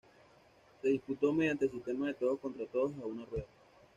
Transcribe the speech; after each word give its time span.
Se 0.81 0.87
disputó 0.87 1.31
mediante 1.31 1.69
sistema 1.69 2.07
de 2.07 2.15
todos 2.15 2.39
contra 2.39 2.65
todos 2.65 2.93
a 3.03 3.05
una 3.05 3.23
rueda. 3.23 3.45